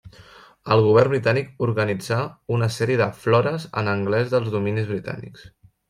[0.75, 2.19] El govern britànic organitzà
[2.57, 5.51] una sèrie de flores en anglès dels dominis britànics.